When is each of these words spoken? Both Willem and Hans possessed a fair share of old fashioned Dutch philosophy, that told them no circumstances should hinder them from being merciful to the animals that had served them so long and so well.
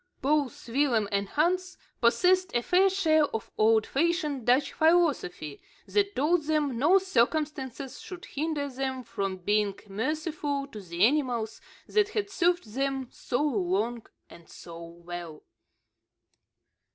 Both 0.23 0.67
Willem 0.67 1.07
and 1.11 1.29
Hans 1.29 1.77
possessed 2.01 2.55
a 2.55 2.63
fair 2.63 2.89
share 2.89 3.25
of 3.25 3.51
old 3.55 3.85
fashioned 3.85 4.47
Dutch 4.47 4.73
philosophy, 4.73 5.61
that 5.85 6.15
told 6.15 6.45
them 6.45 6.79
no 6.79 6.97
circumstances 6.97 8.01
should 8.01 8.25
hinder 8.25 8.67
them 8.67 9.03
from 9.03 9.37
being 9.37 9.77
merciful 9.87 10.65
to 10.69 10.81
the 10.81 11.05
animals 11.05 11.61
that 11.85 12.09
had 12.09 12.31
served 12.31 12.73
them 12.73 13.09
so 13.11 13.43
long 13.43 14.07
and 14.27 14.49
so 14.49 14.83
well. 14.83 15.43